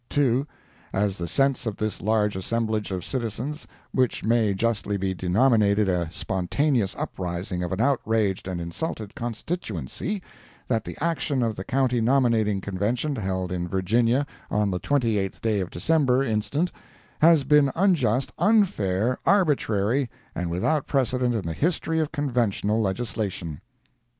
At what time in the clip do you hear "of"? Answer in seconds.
1.67-1.75, 2.89-3.05, 7.61-7.71, 11.43-11.55, 15.59-15.69, 21.99-22.11